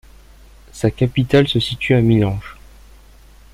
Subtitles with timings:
[0.71, 2.57] Sa capitale se situe à Milenge.